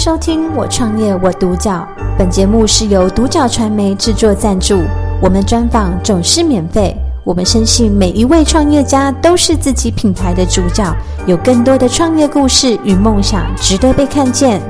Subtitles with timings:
[0.00, 1.86] 收听《我创业我独角》，
[2.16, 4.82] 本节目是由独角传媒制作赞助，
[5.20, 6.96] 我们专访总是免费。
[7.22, 14.62] 我们深信每一位创业家都是自己品牌的主角，有更多的创业故事与梦想值得被看见。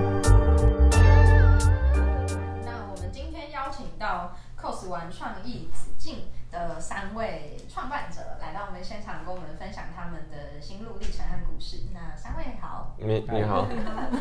[2.66, 11.76] 那我们今天邀请到 cos 玩创意子敬的三位创办者来到我们现场，跟我们分享他们的心路历程和故事。
[11.94, 12.96] 那三位好。
[12.98, 13.66] 你你好，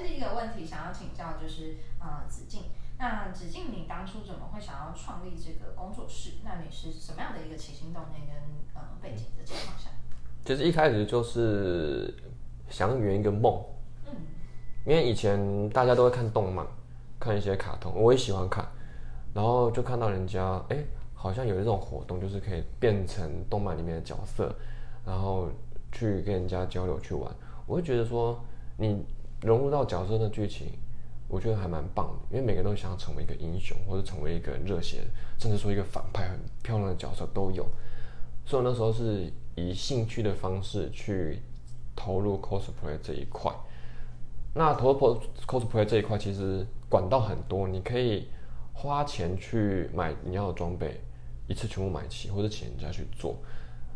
[0.00, 2.62] 先第一个问题想要请教就是，呃，子敬，
[2.98, 6.38] 那子敬你当初怎么会想要创立这个工作室？
[6.42, 8.34] 那你是什么样的一个起心动念跟
[8.74, 9.90] 呃背景的情况下？
[10.44, 12.14] 其实一开始就是
[12.70, 13.62] 想圆一个梦，
[14.06, 14.12] 嗯
[14.86, 16.66] 因为以前大家都会看动漫，
[17.18, 18.66] 看一些卡通，我也喜欢看，
[19.34, 20.78] 然后就看到人家哎、
[21.12, 24.54] 好像有这种活动，就是可以变成动漫里面的角色，
[25.04, 25.50] 然后
[25.92, 27.30] 去跟人家交流去玩，
[27.66, 28.42] 我会觉得说
[28.78, 29.04] 你
[29.42, 30.68] 融入到角色的剧情。
[31.32, 35.04] 我觉得还蛮棒的，因为每个人都想要成为一个英雄，或者成为一个热血，
[35.38, 37.64] 甚至说一个反派很漂亮的角色都有。
[38.44, 41.40] 所以我那时候是以兴趣的方式去
[41.94, 43.54] 投入 cosplay 这一块。
[44.52, 48.26] 那投入 cosplay 这一块其实管道很多，你可以
[48.72, 51.00] 花钱去买你要的装备，
[51.46, 53.36] 一次全部买齐，或者请人家去做。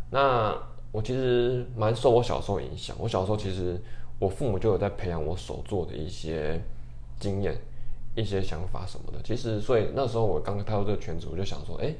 [0.08, 0.56] 那
[0.92, 3.82] 我其实蛮受我小时候影响，我小时候其实
[4.18, 6.60] 我父母就有在培养我手做的一些
[7.18, 7.56] 经验、
[8.14, 9.20] 一些想法什么的。
[9.22, 11.94] 其实，所以那时候我刚踏入这个圈子，我就想说，哎、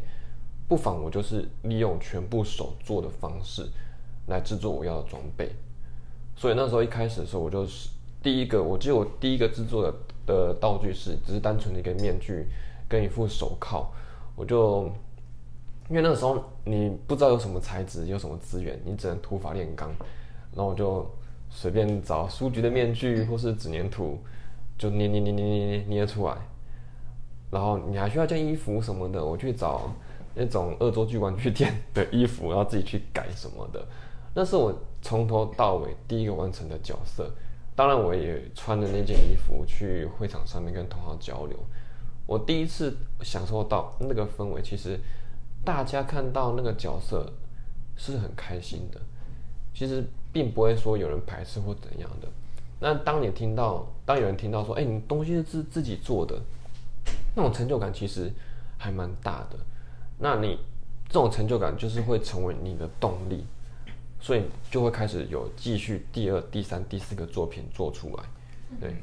[0.69, 3.67] 不妨我就是利用全部手做的方式
[4.27, 5.51] 来制作我要的装备。
[6.37, 7.91] 所以那时候一开始的时候，我就是
[8.23, 9.95] 第一个，我记得我第一个制作的
[10.27, 12.47] 的道具是只是单纯的一个面具
[12.89, 13.87] 跟一副手铐，
[14.35, 14.91] 我就
[15.91, 19.91] 因为那时候你不知道有什么材质，有什么资源，你只能土法炼钢，
[20.53, 21.07] 然后我就
[21.57, 24.19] 随便找书局的面具或是纸粘土，
[24.77, 26.37] 就捏捏捏捏捏捏捏出来。
[27.51, 29.89] 然后你还需要件衣服什么的，我去找
[30.35, 33.87] 那种恶作剧玩具店的衣服，然后自己去改什么的。
[34.35, 37.31] 那是我从头到尾第一个完成的角色。
[37.77, 41.57] 当然，我也穿着那件衣服去会场上面跟同行交流。
[42.27, 44.99] 我第一次享受到那个氛围，其实
[45.65, 47.33] 大家看到那个角色
[47.97, 49.01] 是很开心的。
[49.73, 52.29] 其实并不会说有人排斥或怎样的。
[52.81, 56.39] 那当你听到，当有人听到说，哎、你东西是自自己做的，
[57.35, 58.31] 那种成就感其实
[58.77, 59.57] 还蛮大的。
[60.19, 60.59] 那你
[61.09, 63.47] 这种成就感就是会成为你的动力，
[64.21, 68.25] 所以就会开始有继续第二、第三、第四个作品做出来。
[68.81, 68.97] 对，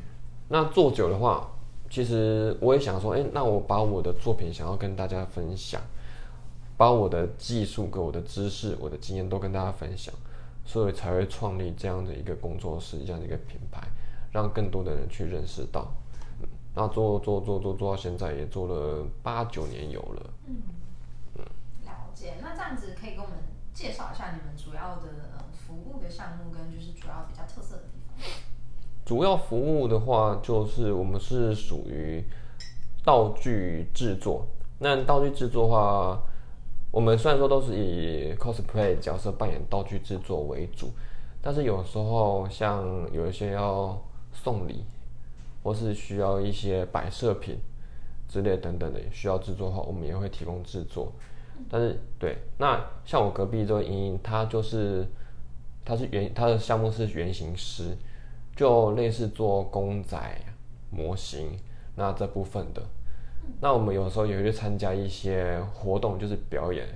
[0.49, 1.49] 那做久的话，
[1.89, 5.81] 其实我也想说，哎、那我把我的作品想要跟大家分享，
[6.77, 10.13] 把我的技术、跟我的知识、我的经验都跟大家分享，
[10.65, 13.81] 所以才会创立这样的一个工作室，这样的一个品牌，
[14.31, 15.93] 让更多的人去认识到。
[16.41, 20.29] 嗯，然后做做做做做到现在也做了八九年有了。
[20.47, 20.61] 嗯
[21.85, 22.35] 了解。
[22.41, 23.37] 那这样子可以跟我们
[23.73, 28.31] 介绍一下你们主要的呃服务的项目跟就是主要比较特色的地方。
[29.03, 32.23] 主要服务的话，就是我们是属于
[33.03, 34.47] 道具制作。
[34.79, 36.23] 那道具制作的话，
[36.91, 40.91] 我们虽然说都是以 cosplay 角色扮演道具制作为主，
[41.41, 43.97] 但是有时候像有一些要
[44.33, 44.83] 送礼，
[45.63, 47.57] 或是需要一些摆设品
[48.27, 51.11] 之类等等的需要制作的话，我们也会提供制作。
[51.69, 55.07] 但是对，那像我隔壁这位莹莹，她就是
[55.85, 57.95] 她是原她的项目是原型师，
[58.53, 60.17] 就类似做公仔
[60.89, 61.57] 模型
[61.95, 62.83] 那这部分的。
[63.59, 66.87] 那我们有时候也会去参加一些活动，就是表演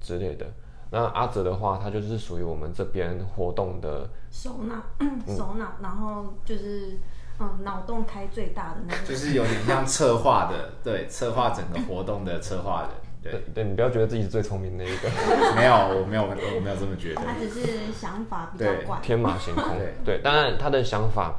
[0.00, 0.46] 之类的。
[0.90, 4.82] 那阿哲的话，他就是属于我们这边活动的，首脑，
[5.26, 6.98] 首脑，然后就是
[7.40, 9.06] 嗯，脑洞开最大的那个。
[9.06, 12.90] 就是有点像策划的，对，策划整个活动的策划人，
[13.22, 15.08] 对，对你不要觉得自己是最聪明的一个，
[15.56, 18.98] 没有，我没有，我没有这么觉得，他只是想法比较对怪。
[19.02, 19.94] 天马行空对。
[20.04, 21.34] 对，当然他的想法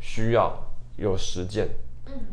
[0.00, 0.50] 需要
[0.96, 1.68] 有实践，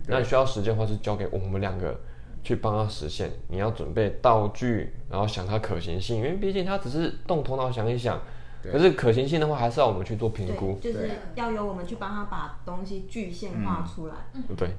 [0.07, 1.99] 那需要时间的话是交给我们两个
[2.43, 3.31] 去帮他实现。
[3.47, 8.19] 你要准备道具，然后想它可行性，因为毕竟他只是动头脑想一想，
[8.61, 8.71] 对。
[8.71, 10.77] 可是可行性的话还是要我们去做评估。
[10.81, 14.15] 对，，就是要由我们去帮他把东西具现化出来。
[14.33, 14.69] 对不对？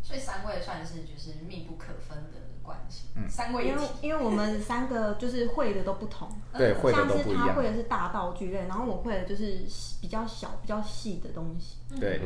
[0.00, 3.28] 所以三位算是就是密不可分的关系，嗯。
[3.28, 3.82] 三位因为。
[4.00, 7.48] 因为我们三个就是会的都不同，对，会的像是都不一样。
[7.48, 9.64] 他会，的是大道具类，然后我会的就是
[10.00, 11.78] 比较小、比较细的东西。
[11.98, 12.20] 对，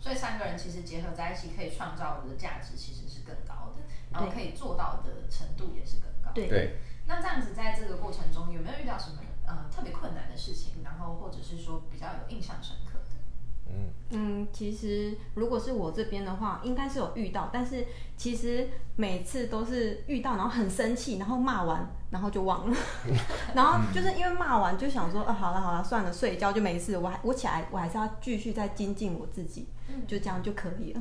[0.00, 6.32] 所以三个人其实结合在一起，可以创造的价值其实是更高的，然后可以做到的程度也是更高。
[6.34, 12.89] 对对，那这样子在这个过程中有没有遇到什么呃特别困难的事情，然后或者是说比较有印象深刻
[13.70, 13.76] 的？
[14.12, 17.86] 嗯，其实如果是我这边的话，应该是有遇到，但是
[18.16, 22.76] 其实每次都是遇到，然后很生气，然后骂完，然后就忘了，
[23.54, 26.98] 然后就是因为骂完就想说，啊，好了好了，算了，睡一觉就没事。
[26.98, 29.68] 我还我起来，我还是要继续再精进我自己，
[30.08, 31.00] 就这样就可以了。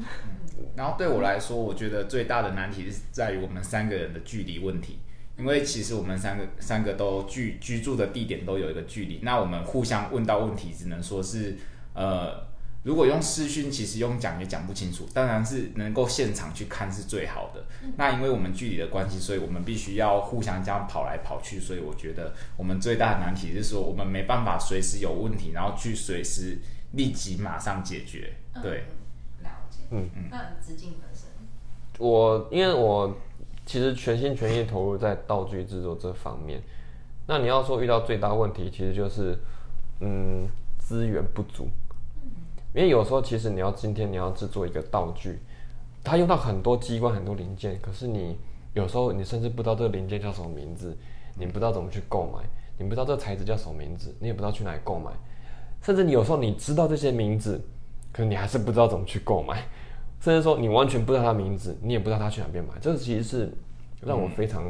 [0.75, 4.99] 然后对我来说，我觉得最大的难题是在于我们三个人的距离问题。
[5.37, 11.55] 因为其实我们三个三个都居居住的地点都有一个距离，那我们互相问到问题，只能说是
[11.93, 12.45] 呃，
[12.83, 15.05] 如果用视讯，其实用讲也讲不清楚。
[15.13, 17.65] 当然是能够现场去看是最好的。
[17.97, 21.59] 那因为我们距离的关系，所以我们必须要互相这样跑来跑去。
[21.59, 26.57] 所以我觉得我们最大的难题是说，我们没办法随时有问题，然后去随时
[26.93, 28.33] 立即马上解决。
[28.63, 28.85] 对，
[29.43, 29.79] 了解。
[29.91, 30.29] 嗯嗯。
[30.31, 31.27] 那子敬本身，
[31.97, 33.13] 我因为我
[33.65, 36.61] 其实全心全意投入在道具制作这方面。
[37.27, 39.37] 那你要说遇到最大问题，其实就是
[39.99, 40.47] 嗯
[40.79, 41.67] 资源不足。
[42.73, 45.39] 因为有时候其实你要今天你要制作一个道具，
[46.03, 48.37] 它用到很多机关很多零件，可是你
[48.73, 50.95] 有时候你甚至不知道这个零件叫什么名字，
[51.35, 52.43] 你不知道怎么去购买，
[52.77, 55.11] 你不知道这个材质叫什么名字，你也不知道去哪里购买，
[55.81, 57.59] 甚至你有时候你知道这些名字，
[58.11, 59.63] 可是你还是不知道怎么去购买，
[60.21, 63.51] 甚至说你完全不知道它名字，你也不知道它去哪边买，这个其实是
[64.01, 64.63] 让我非常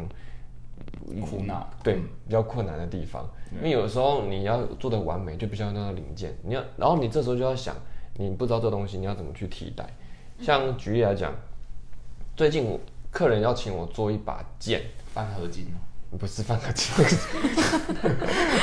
[1.21, 1.69] 苦恼。
[1.83, 3.27] 对比较困难的地方。
[3.51, 7.75] 因为有时候你要做的完美，就必须要那个零件，你要，然后你这时候就要想，
[8.15, 9.83] 你不知道这东西你要怎么去替代。
[10.39, 11.33] 像举例来讲，
[12.35, 12.79] 最近我
[13.09, 14.83] 客人要请我做一把剑，
[15.13, 15.65] 翻合金
[16.11, 16.93] 哦，不是翻合金，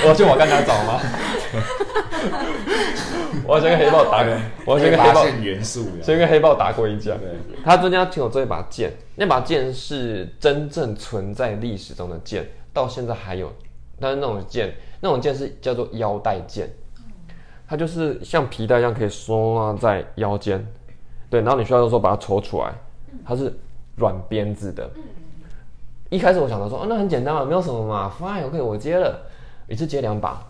[0.05, 1.01] 我要去我刚刚找吗？
[3.47, 6.03] 我要先跟黑豹打个，我要先跟黑豹元素的。
[6.03, 7.17] 先跟黑豹打过一架。
[7.17, 13.53] 对，他中间要请我做一把剑，那把剑是真正存在历史中的剑，到现在还有。
[14.01, 16.69] 但是那种剑，那种剑是叫做腰带剑，
[17.69, 20.65] 它就是像皮带一样可以收在腰间，
[21.31, 22.73] 对，然后你需要的时候把它抽出来，
[23.25, 23.53] 它是
[23.97, 24.89] 软编制的。
[26.11, 29.23] 一开始我想到说，哦，那很简单嘛，没有什么嘛，fine，OK，我接了，
[29.69, 30.45] 一次接两把。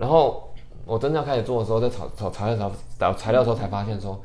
[0.00, 0.50] 然后
[0.86, 4.18] 我真正要开始做的时候，在炒炒材料找找材料的时候，才发现说，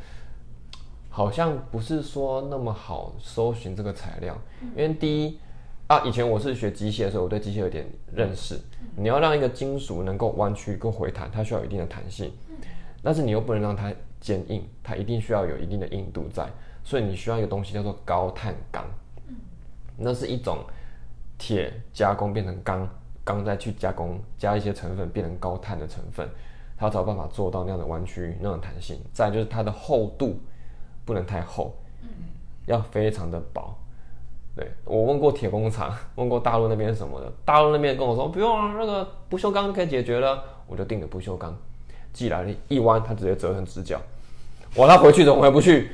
[1.10, 5.38] 好像不是说那么好搜寻这个材料，因为第一
[5.88, 8.58] 啊，以前我是学机械，的时候我对机械有点认识。
[8.96, 12.32] 你要让一个金属能够弯曲跟回弹，它需要有一定的弹性，
[13.04, 16.48] 但是你又不能让它坚硬，它一定需要有一定的硬度在，
[16.86, 18.86] 所以你需要一个东西叫做高碳钢。
[19.98, 20.60] 那是一种
[21.38, 22.88] 铁加工变成钢，
[23.26, 26.26] 钢再去加工，加一些成分变成高碳的成分，
[26.78, 28.98] 它才有办法做到那样的弯曲、那种弹性。
[29.12, 30.40] 再就是它的厚度
[31.04, 31.76] 不能太厚，
[32.68, 33.76] 要非常的薄。
[34.56, 41.54] 对我问过铁工厂，问过大陆那边什么的，大陆那边跟我说不用啊，那个不锈钢就可以解决了，我就订的不锈钢，
[42.14, 44.00] 寄来了一弯，它直接折成直角。
[44.76, 45.92] 我他回去怎么回不去？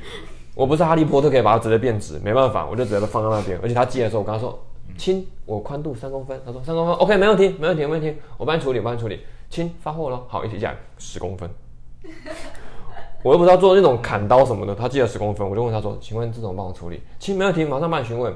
[0.54, 3.58] 我不是哈利波特可以把它直接变直，没办法，我就直接放在那边。
[3.62, 4.62] 而且他寄的时候，我跟他说，
[4.96, 9.20] 亲，我宽度三公分，他说三公分，OK，没问题，没问题，没问题，我帮你处理，我帮你处理。
[9.50, 11.50] 亲，发货了，好，一起讲十公分。
[13.22, 17.00] 我又不知道做那种砍刀什么的，他寄了十公分，我就问他说，请问这种帮我处理？
[17.18, 18.34] 亲，没问题，马上帮你询问。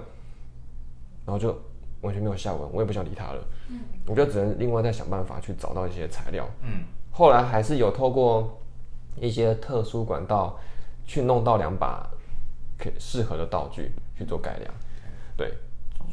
[1.25, 1.49] 然后就
[2.03, 3.45] 完全没有下文，我也不想理他了。
[3.69, 6.49] 嗯，我就只能另外再想办法去找到一些材料。
[6.63, 8.61] 嗯，后来还是有透过
[9.17, 10.57] 一些特殊管道
[11.05, 12.09] 去弄到两把
[12.79, 14.73] 可适合的道具去做改良。
[15.37, 15.53] 对，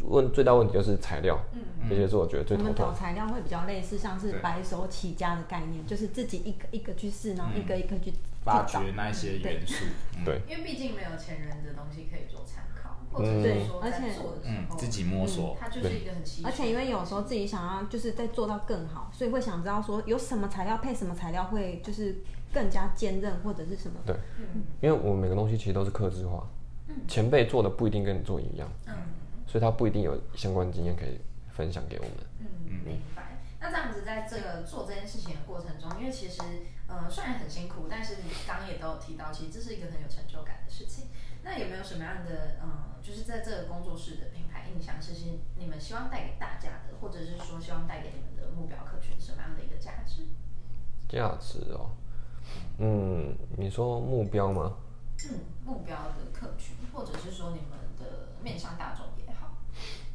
[0.02, 3.00] 问最大问题就是材料，嗯，这些是我觉得最我们找头痛的。
[3.00, 8.80] 材料会比较类似，像是白手起家的概念，就是自己一个一个去试，然后一个一个去去发掘。
[8.96, 9.86] 那些元素。
[10.18, 15.58] 嗯对因为毕竟没有前人的东西可以做参考，或者嗯是说在而且做的时候，嗯自己摸索。
[15.60, 22.22] 它就是一个很稀缺的而且因为有时候自己想要就是再做到更好，所以会想知道说有什么材料配什么材料会就是
[22.54, 23.98] 更加坚韧或者是什么。
[24.06, 24.16] 对，
[24.82, 26.48] 因为我们每个东西其实都是克制化，
[27.08, 28.94] 前辈做的不一定跟你做一样，嗯
[29.48, 31.20] 所以他不一定有相关经验可以
[31.52, 32.14] 分享给我们。
[32.40, 32.48] 嗯，
[32.86, 33.38] 明白。
[33.60, 36.42] 那这样子，在这个做这件事情的过程中，因为其实，
[36.88, 41.08] 呃，虽然很辛苦，但是你刚刚也都有提到，其实这是一个很有成就感的事情。
[41.44, 45.26] 那有没有什么样的，呃，就是在这个工作室的品牌印象，是是
[45.58, 50.24] 你们希望带给大家的，或者是说希望带给你们的目标客群什么样的一个价值？
[51.08, 51.92] 价值哦，
[52.80, 54.76] 嗯，你说目标吗？
[55.30, 59.06] 嗯，目标的客群，或者是说你们的面向大众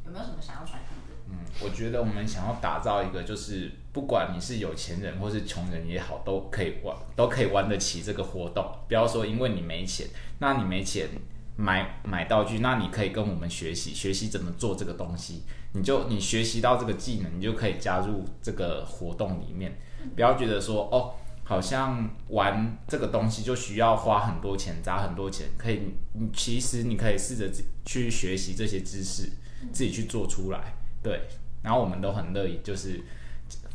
[0.04, 1.16] 有没有什么想要传递的？
[1.30, 8.64] 嗯，我觉得我们想要打造一个，就是不管你是有钱人或是穷人也好，都可以玩，都可以玩得起这个活动。
[8.88, 10.06] 不要说因为你没钱，
[10.38, 11.08] 那你没钱
[11.56, 15.42] 买买道具，那你可以跟我们学习，学习怎么做这个东西。
[15.72, 19.78] 你就你学习到这个技能，你就可以加入这个活动里面。
[20.14, 21.12] 不要觉得说哦，
[21.44, 25.48] 好像玩这个东西就需要花很多钱，砸很多钱。
[25.58, 25.80] 可以，
[26.14, 27.50] 你其实你可以试着
[27.84, 29.30] 去学习这些知识，
[29.72, 30.74] 自己去做出来。
[31.02, 31.28] 对，
[31.62, 33.00] 然后我们都很乐意，就是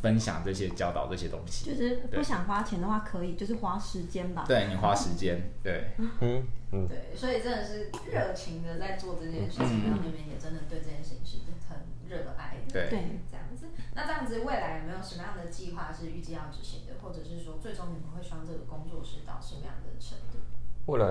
[0.02, 1.70] 分享这些、教导这些东西。
[1.70, 4.44] 就是不想花钱的话，可以就是花时间吧。
[4.46, 12.72] 对你花时间，对，嗯嗯，对，所以真的是热情的在做这件事情，然后你们也真的对这件事情是很热爱的。
[12.72, 20.38] 对对，这样子，那这样子未来有没有什么样的计划是预计要执行的，或者是说最终你们会希望这个工作室到什么样的程度？
[20.86, 21.06] 未来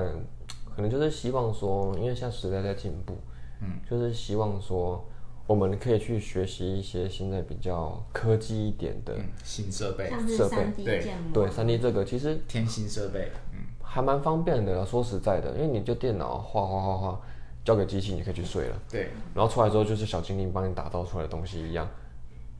[0.75, 3.18] 可能就是希望说，因为现在时代在进步，
[3.63, 5.03] 嗯，就是希望说
[5.48, 14.86] 我们可以去学习一些现在比较科技一点的，嗯，新设备，像是设备对对，三 D 这个其实添新设备，嗯，还蛮方便的。
[14.86, 17.22] 说实在的，因为你就电脑画画画画，
[17.65, 21.88] 交给机器，你可以去睡了，对，然后出来之后就是小精灵帮你打造出来的东西一样，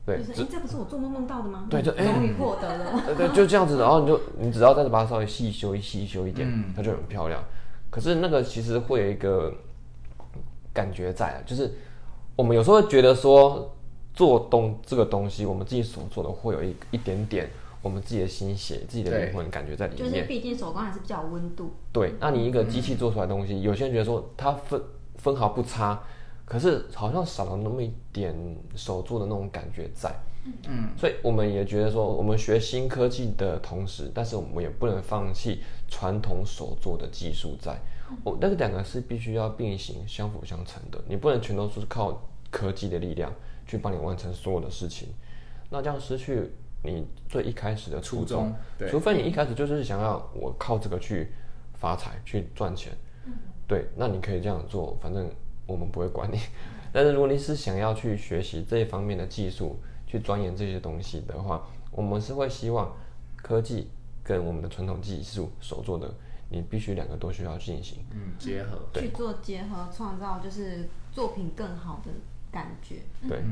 [0.04, 1.66] 对，就是哎，这不是我做梦梦到的吗？
[1.70, 3.02] 对就哎终于获得了。
[3.06, 7.42] 对对，就这样子，然后你就你只要再把它稍微细修一细修一点，嗯它就很漂亮。
[7.90, 9.54] 可是那个其实会有一个
[10.74, 11.72] 感觉在啊，就是
[12.36, 13.74] 我们有时候会觉得说
[14.12, 17.48] 做东这个东西，我们自己所做的会有一一点点
[17.80, 20.26] 我们自己的心血、自己的灵魂感觉在里面就是面。
[20.26, 24.82] 毕竟手工还是比较有温度，对，那你一个机器做出来的东西，有些人觉得说它分
[25.16, 26.02] 分毫不差，
[26.44, 28.34] 可是好像少了那么一点
[28.74, 30.12] 手做的那种感觉在。
[30.68, 37.78] 嗯，所以我们也觉得说，我们学新科技的同时，但是我们也不能放弃传统手做的技术在。
[38.22, 42.20] 我那个两个是必须要并行、相辅相成的，你不能全都是靠
[42.50, 43.32] 科技的力量
[43.66, 45.08] 去帮你完成所有的事情，
[45.70, 46.50] 那这样失去
[46.82, 51.32] 你最一开始的初初衷对除非你一开始就是想要我靠这个去
[51.74, 52.92] 发财、去赚钱，
[53.66, 55.30] 对，那你可以这样做，反正
[55.66, 56.38] 我们不会管你。
[56.92, 62.94] 但是如果你是想要去学习这一方面的技术，去钻研这些东西的话，我们是会希望
[63.34, 63.88] 科技
[64.22, 66.14] 跟我们的传统技术所做的，
[66.54, 68.04] 你必须两个都需要进行。
[68.12, 72.10] 嗯，结合，去做结合，创造就是作品更好的
[72.52, 73.02] 感觉。
[73.28, 73.42] 对，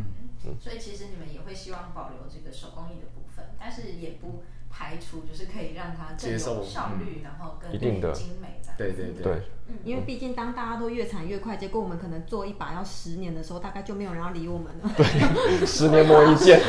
[0.61, 8.76] 所以其实你们也会希望保留这个手工艺的部分，但是也不排除就是可以让它更接受有效率，然后更一定的精美这样。
[8.78, 9.42] 对对对，
[9.85, 14.90] 因为毕竟当大家都越产越快，结果我们可能做一把要十年的时候，大概就没有人要理我们了。
[14.97, 16.61] 对十年磨一剑，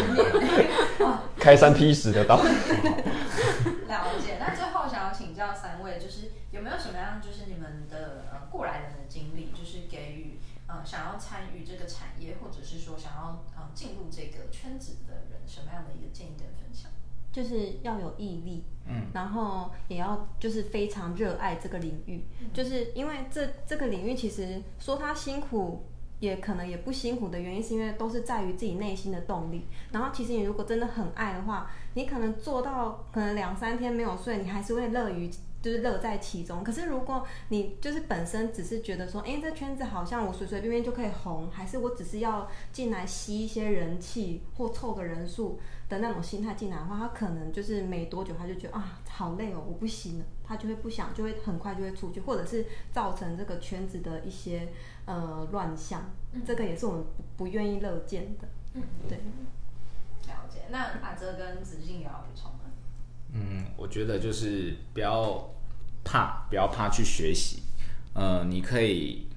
[1.39, 2.37] 开山劈石的刀。
[3.87, 4.37] 了解。
[4.39, 6.31] 那最后想要请教三位，就是有
[6.63, 16.89] 没有什么样就是你们的呃过来人的经历，就是给予呃想要参与这个产业，或者是说想要呃进入这个圈子的人，什么样的一个建议跟分享？
[17.33, 25.83] 就是要有毅力，嗯，然后也要就是非常热爱这个领域，就是因为这这个领域其实说它辛苦，
[26.19, 29.65] 也可能也不辛苦的原因，是因为都是在于自己内心的动力。
[29.91, 35.29] 然后其实你如果真的很爱的话，你可能做到可能两三天没有睡，你还是会乐于。
[35.63, 36.63] 就是乐在其中。
[36.63, 54.67] 可是如果你就是本身只是觉得说，哎、这圈子好像我随随便便就可以红，还是我只是要进来吸一些人气或凑个人数的那种心态进来的话，他可能就是没多久他就觉得啊好累哦，我不行了，他就会不想，就会很快就会出去，或者是造成这个圈子的一些
[55.05, 56.11] 呃乱象，
[56.45, 58.47] 这个也是我们不不愿意乐见的。
[58.73, 59.17] 嗯，对，
[60.27, 60.61] 了解。
[60.69, 62.59] 那阿哲跟子敬有要补充吗？
[63.33, 65.49] 嗯，我觉得就是不要
[66.03, 67.63] 怕，不要怕去学习。
[68.13, 69.27] 呃，你可以，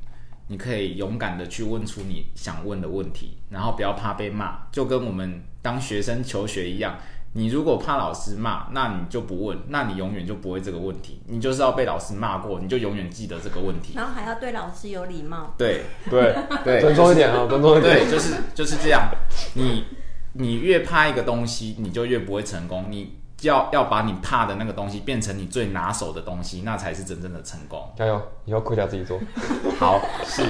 [0.49, 6.99] 你可以勇敢的去问出你想问的问题，然后不要怕被骂，就跟我们当学生求学一样。
[7.33, 11.21] 你如果怕老师骂，那你就不问，那你永远就不会这个问题。
[11.27, 13.93] 你就是要被老师骂过，你就永远记得这个问题。
[13.95, 15.55] 然后还要对老师有礼貌。
[15.59, 16.35] 对对，
[16.65, 17.95] 对，尊重一点啊，尊重一点。
[17.95, 19.11] 对，就是就是这样。
[19.55, 19.85] 你
[20.33, 22.87] 你越怕一个东西，你就越不会成功。
[22.91, 27.93] 你要要把你怕的那个东西变成你最拿手的东西，那才是真正的成功。
[27.97, 29.21] 加油，以后盔甲自己做。
[29.79, 30.43] 好，是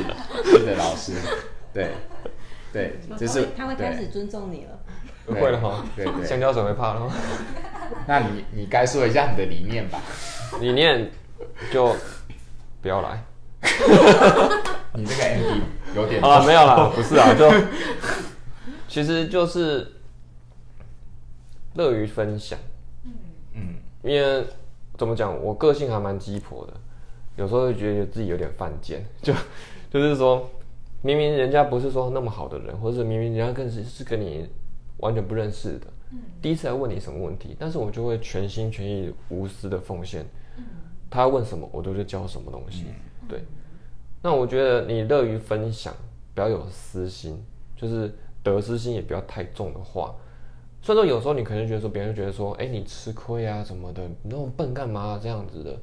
[0.45, 1.14] 是的，老师，
[1.73, 1.93] 对
[2.73, 4.78] 对，就是他会开始尊重你了。
[5.26, 7.12] 对会了哈，对对香蕉水会怕了吗。
[8.07, 10.00] 那你你该说一下你的理念吧。
[10.61, 11.11] 理念
[11.73, 11.97] 就
[12.81, 13.25] 不要来。
[14.95, 15.61] 你这个 ending
[15.97, 17.50] 有点啊，没有啦，不是啊，就
[18.87, 19.95] 其实就是
[21.75, 22.57] 乐于分享。
[24.07, 24.45] 嗯因为
[24.97, 26.73] 怎么讲，我个性还蛮鸡婆的，
[27.37, 29.35] 有时候会觉得自己有点犯贱，就
[29.91, 30.49] 就是说，
[31.03, 34.49] 明明人家不是说那么好的人，或者是明明人家更是是跟你
[34.99, 35.87] 完全不认识的，
[36.41, 40.25] 第一次来问你什么问题，但是我就会全心全意、无私的奉献，
[41.11, 42.87] 他问什么，我都会教什么东西，
[43.29, 43.43] 对。
[44.23, 45.95] 那我觉得你乐于分享，
[46.35, 47.45] 不要有私心，
[47.77, 50.15] 就是得失心也不要太重的话，
[50.87, 55.76] 虽然说有时候你可能觉得说别人觉得说，哎，你吃亏啊什么的，你那么笨干嘛这样子的？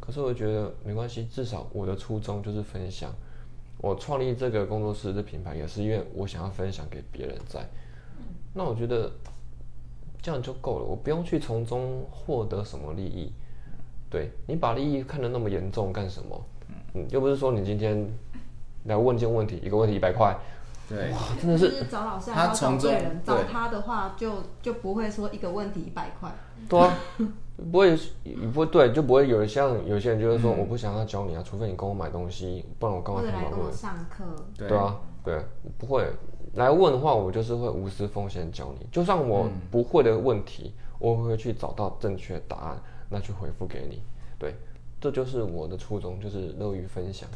[0.00, 3.14] 可是我觉得没关系，至少我的初衷就是分享。
[3.80, 7.64] 我创立这个工作室的品牌，也是因为我想要分享给别人在。
[8.52, 9.08] 那我觉得
[10.20, 13.30] 这样就够了，我不用去从中获得什么利益。
[14.10, 16.44] 对你把利益看得那么严重干什么？
[16.94, 18.04] 嗯，又不是说你今天
[18.86, 20.36] 来问件问题，一个问题一百块，
[20.88, 26.32] 对，哇，真的就是是找老师还是要找他从中对人，找对他的话就就不会说一个问题一百块。
[26.68, 26.98] 对啊，
[27.70, 27.96] 不会
[28.52, 33.72] 不会对，就不会有像有些人就是说我不想要教你啊，除非你跟我买东西，不然我干嘛或者来跟我问？
[33.72, 34.24] 上课，
[34.56, 35.44] 对对啊，对，
[35.76, 36.06] 不会
[36.54, 38.86] 来问的话，我就是会无私奉献教你。
[38.90, 44.02] 就算我不会的问题，我会去找到正确答案，那去回复给你。
[44.38, 44.54] 对，
[45.00, 47.28] 这就是我的初衷，就是乐于分享。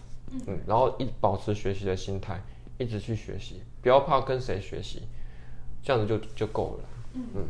[0.47, 2.43] 嗯，然后一保持学习的心态，
[2.79, 5.09] 一直去学习，不要怕跟谁学习，
[5.83, 6.85] 这样子就就够了。
[7.15, 7.47] 嗯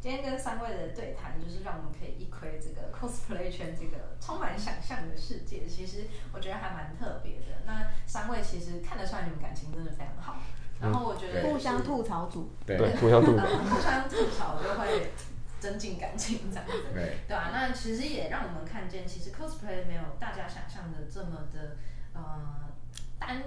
[0.00, 5.64] 今天跟三位的对谈，就是让我们可以一窥这个 cosplay 圈这个充满想象的世界。
[5.64, 7.62] 其实我觉得还蛮特别的。
[7.64, 10.40] 那三位其实看得出来你们感情真的非常好。
[10.80, 13.36] 然后我觉得、互相吐槽组，对对， 互相吐。
[13.36, 15.12] 槽， 互相吐槽就会
[15.60, 16.72] 增进感情这样子。
[16.92, 21.76] 对对啊，那其实也让我们看见，其实 cosplay 没有大家想象的这么的
[22.12, 22.72] 呃
[23.20, 23.40] 单，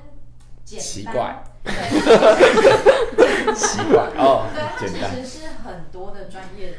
[0.65, 1.43] 奇怪。
[1.63, 1.73] 对，
[3.55, 6.77] 奇怪哦对，它，其实是很多的专业的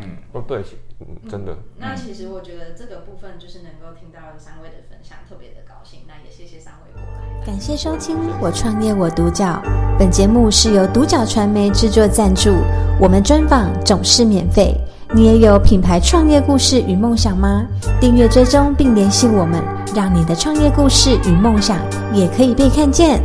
[0.00, 0.62] 嗯，哦，对，
[1.00, 1.56] 嗯，真的。
[1.78, 6.00] 那其实我觉得这个部分就是能够听到三位的分享，特别的高兴。
[6.06, 7.46] 那也谢谢三位过来。
[7.46, 9.62] 感谢收听《我创业我独角》，
[9.98, 12.50] 本节目是由独角传媒制作赞助，
[13.00, 14.74] 我们专访总是免费。
[15.14, 17.64] 你也有品牌创业故事与梦想吗？
[18.00, 19.62] 订阅追踪并联系我们，
[19.94, 21.78] 让你的创业故事与梦想
[22.12, 23.22] 也可以被看见。